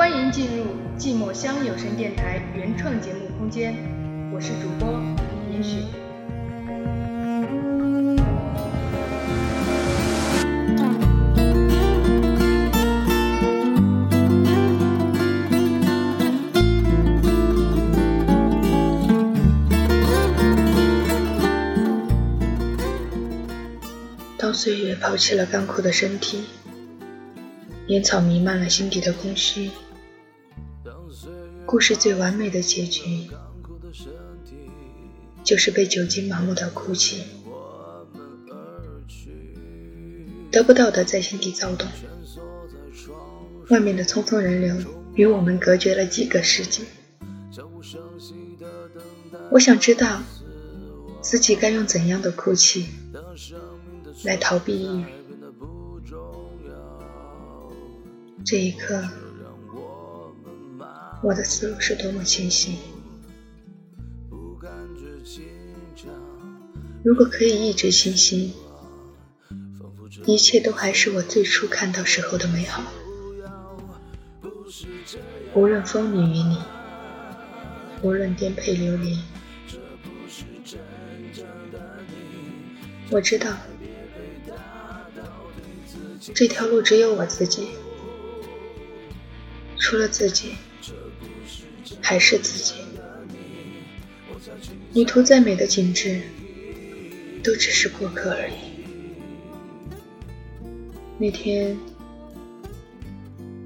[0.00, 0.64] 欢迎进入
[0.98, 3.76] 寂寞乡有声电台原创节目空间，
[4.32, 4.98] 我是主播
[5.52, 5.76] 严雪。
[24.38, 26.44] 当岁月抛弃了干枯的身体，
[27.88, 29.70] 烟草弥漫了心底的空虚，
[31.66, 33.28] 故事最完美的结局，
[35.44, 37.22] 就是被酒精麻木到哭泣，
[40.50, 41.88] 得不到的在心底躁动，
[43.68, 44.76] 外面的匆匆人流
[45.14, 46.84] 与我们隔绝了几个世纪。
[49.50, 50.22] 我想知道
[51.20, 52.86] 自己该用怎样的哭泣。
[54.24, 55.04] 来逃避抑郁。
[58.44, 59.02] 这一刻，
[61.22, 62.78] 我的思路是多么清晰。
[67.04, 68.54] 如果可以一直清晰，
[70.26, 72.82] 一切都还是我最初看到时候的美好。
[75.54, 76.58] 无论风雨与你，
[78.02, 79.18] 无论颠沛流离，
[83.10, 83.56] 我知道。
[86.34, 87.70] 这条路只有我自己，
[89.78, 90.52] 除了自己，
[92.10, 92.74] 还是自己。
[94.94, 96.20] 旅途再美的景致，
[97.40, 98.54] 都只是过客而已。
[101.18, 101.78] 那天，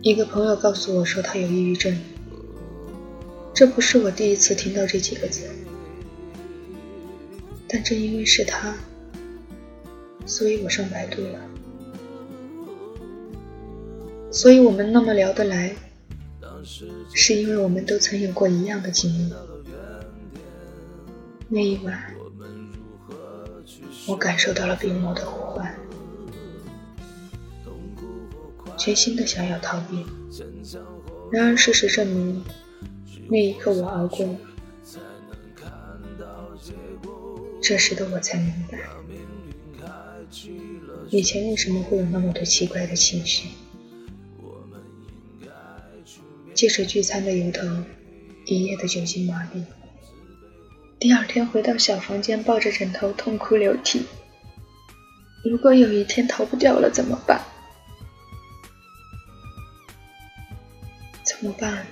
[0.03, 1.99] 一个朋友告诉我说他有抑郁症，
[3.55, 5.49] 这不是我第一次听到这几个字，
[7.67, 8.77] 但正因为是他，
[10.27, 11.41] 所以我上百度了。
[14.31, 15.75] 所以我们那么聊得来，
[17.13, 19.33] 是因为我们都曾有过一样的经历。
[21.49, 22.15] 那一晚，
[24.07, 25.75] 我感受到了病魔的呼唤，
[28.77, 30.05] 全心的想要逃避。
[31.31, 32.45] 然而事实证明，
[33.29, 34.37] 那一刻我熬过了。
[37.61, 38.79] 这时的我才明白，
[41.11, 43.49] 以前为什么会有那么多奇怪的情绪。
[46.55, 47.67] 借着聚餐的由头，
[48.47, 49.65] 一夜的酒精麻痹。
[51.01, 54.07] 第二天回到小房间，抱着枕头痛哭流涕。
[55.45, 57.45] 如果有一天逃不掉了怎么办？
[61.25, 61.87] 怎么办？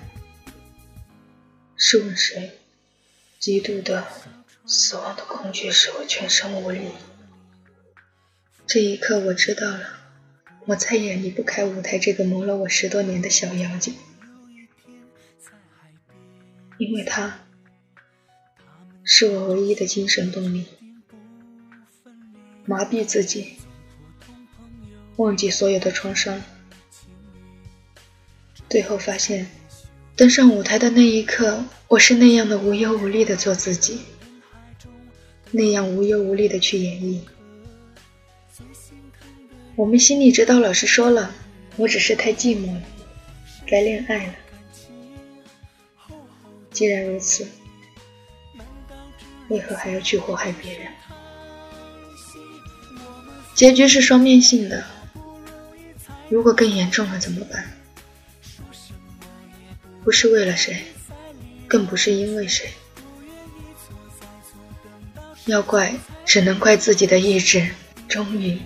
[1.76, 2.52] 试问谁？
[3.40, 4.06] 极度的
[4.64, 6.82] 死亡的恐惧使我全身无力。
[8.64, 9.88] 这一刻，我知道了，
[10.66, 13.96] 我再也离不开舞台这个磨了我十多年的小妖精。
[16.82, 17.38] 因为他
[19.04, 20.66] 是我唯一的精神动力，
[22.66, 23.52] 麻痹自己，
[25.14, 26.42] 忘记所有的创伤，
[28.68, 29.46] 最后发现，
[30.16, 34.00] 登上舞台的那一刻，我是那样的无忧无虑的做自己，
[35.52, 37.20] 那样无忧无虑的去演绎。
[39.76, 41.32] 我们心理指导老师说了，
[41.76, 42.82] 我只是太寂寞了，
[43.68, 44.34] 该恋爱了。
[46.72, 47.46] 既然如此，
[49.48, 50.88] 为何还要去祸害别人？
[53.54, 54.82] 结局是双面性的。
[56.30, 57.70] 如果更严重了怎么办？
[60.02, 60.82] 不是为了谁，
[61.68, 62.70] 更不是因为谁。
[65.44, 65.94] 要怪，
[66.24, 67.68] 只能怪自己的意志，
[68.08, 68.58] 终于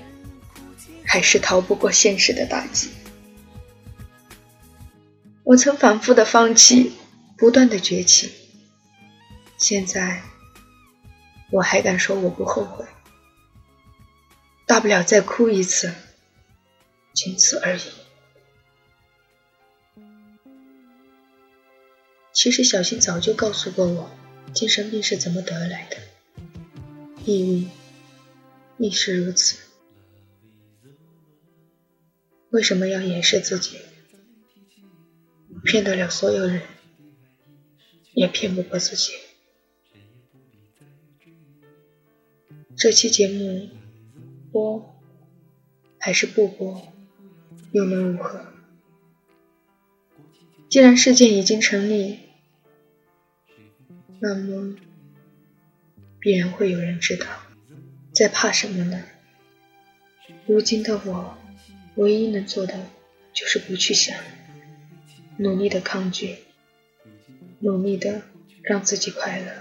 [1.05, 2.91] 还是逃不过现实的打击。
[5.43, 6.93] 我曾反复的放弃。
[7.37, 8.33] 不断的崛起，
[9.59, 10.23] 现在
[11.53, 12.85] 我还敢说我不后悔，
[14.67, 15.93] 大不了再哭一次，
[17.13, 17.83] 仅此而已。
[22.33, 24.11] 其实小新早就告诉过我，
[24.55, 25.97] 精神病是怎么得来的，
[27.25, 27.69] 抑郁
[28.79, 29.59] 亦是如此。
[32.51, 33.79] 为什么要掩饰自己，
[35.65, 36.63] 骗得了所有人？
[38.17, 39.13] 也骗不过自己。
[42.75, 43.69] 这期节目
[44.51, 44.99] 播
[45.99, 46.95] 还是不播，
[47.73, 48.55] 又能如何？
[50.71, 52.21] 既然事件已经成立，
[54.21, 54.77] 那么
[56.19, 57.27] 必然会有人知道。
[58.13, 59.05] 在怕什么呢？
[60.47, 61.37] 如今的我，
[61.97, 62.87] 唯一能做的
[63.35, 64.19] 就是不去想，
[65.37, 66.39] 努力的抗拒，
[67.61, 68.23] 努力的
[68.63, 69.53] 让自己快乐，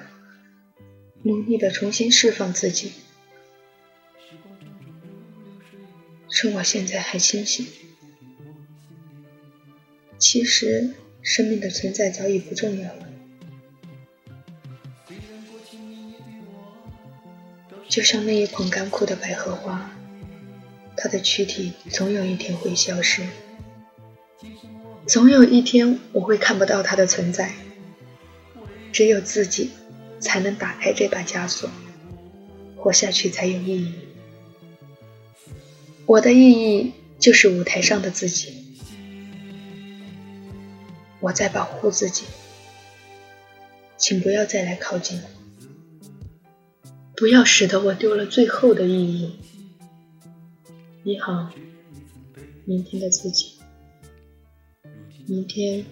[1.24, 2.92] 努力的重新释放自己。
[6.30, 7.66] 趁我现在还清醒，
[10.18, 13.08] 其实生命的存在早已不重要了。
[17.88, 19.96] 就像那一捧干枯的百合花，
[20.98, 23.26] 它的躯体总有一天会消失，
[25.08, 27.54] 总有一天我会看不到它的存在。
[28.96, 29.72] 只有自己
[30.22, 31.70] 才能打开这把枷锁，
[32.78, 33.94] 活下去才有意义。
[36.06, 38.54] 我的意义就是舞台上的自己，
[41.20, 42.24] 我在保护自己，
[43.98, 49.36] 请不要再来靠近我，不要使得我丢了最后的意义。
[51.04, 51.52] 你好，
[52.64, 53.56] 明天的自己，
[55.28, 55.86] 明天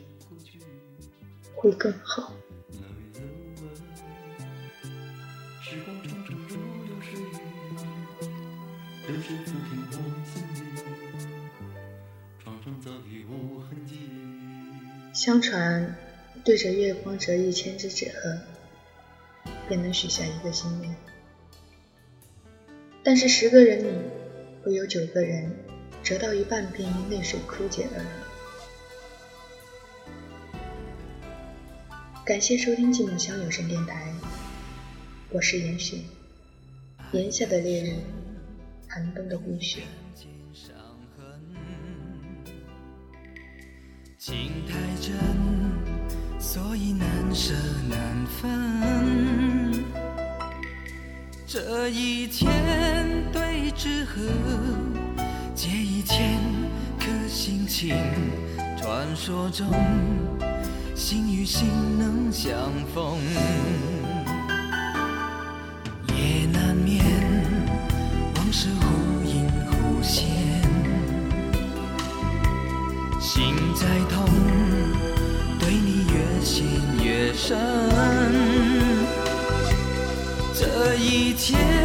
[1.53, 2.33] 会更好。
[15.14, 15.96] 相传，
[16.44, 18.40] 对着月光折一千只纸鹤，
[19.70, 20.94] 便能许下一个心愿。
[23.04, 23.90] 但是十个人里，
[24.64, 25.56] 会有九个人
[26.04, 28.06] 折到一半便因泪水枯竭而。
[32.25, 34.14] 感谢收听寂寞乡有声电台，
[35.30, 35.98] 我是严雪，
[37.14, 37.96] 炎夏的烈日，
[38.94, 39.81] 寒冬的孤雪。
[44.19, 45.16] 情太真，
[46.40, 47.56] 所以难舍
[47.90, 49.84] 难分。
[51.48, 52.48] 这一千
[53.31, 54.22] 对纸鹤，
[55.56, 56.39] 借一千
[57.00, 57.96] 颗心情。
[58.80, 59.68] 传说中，
[60.94, 61.68] 心与心
[61.98, 63.18] 能相逢。
[81.44, 81.82] 天。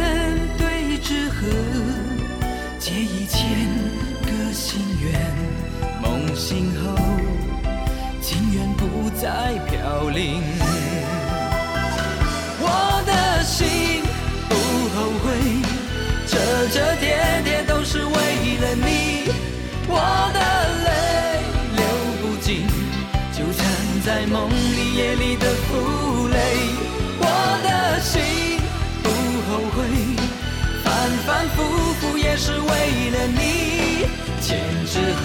[32.39, 34.07] 是为了你。
[34.41, 35.23] 千纸鹤，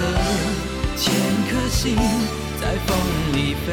[0.97, 1.15] 千
[1.49, 1.97] 颗心
[2.61, 2.99] 在风
[3.33, 3.69] 里飞，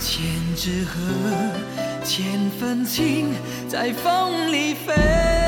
[0.00, 0.12] 千
[0.56, 0.92] 纸鹤，
[2.04, 3.32] 千份情
[3.68, 5.43] 在风里飞。